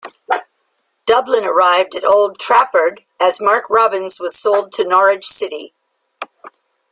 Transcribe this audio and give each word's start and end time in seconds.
Dublin 1.05 1.45
arrived 1.45 1.93
at 1.93 2.03
Old 2.03 2.39
Trafford 2.39 3.03
as 3.19 3.39
Mark 3.39 3.69
Robins 3.69 4.19
was 4.19 4.35
sold 4.35 4.71
to 4.71 4.83
Norwich 4.83 5.27
City. 5.27 5.75